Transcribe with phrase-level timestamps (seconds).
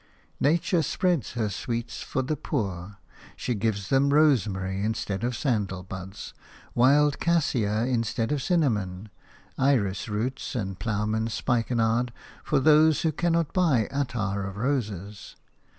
[0.39, 2.97] Nature spreads her sweets for the poor:
[3.35, 6.33] she gives them rosemary instead of sandal buds,
[6.73, 9.09] wild cassia instead of cinnamon,
[9.59, 12.11] iris roots and ploughman's spikenard
[12.43, 15.35] for these who cannot buy attar of roses.